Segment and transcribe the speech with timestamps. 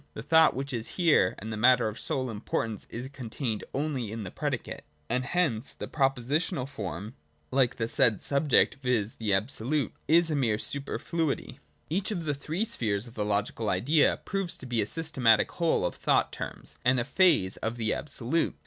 [0.15, 4.23] The thought, which is here the matter of sole import ance, is contained only in
[4.23, 7.13] the predicate: and hence the propositional form,
[7.51, 9.13] like the said subject, viz.
[9.13, 12.05] the Abso lute, is a mere superfluity (cf§ 31, and below, on the Judgment).
[12.07, 15.85] Each of the three spheres of the logical idea proves to be a systematic whole
[15.85, 18.55] of thought terms, and a phase of the Absolute.